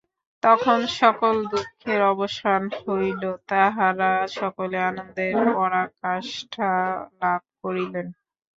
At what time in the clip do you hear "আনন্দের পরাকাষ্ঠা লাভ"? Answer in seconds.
4.89-7.41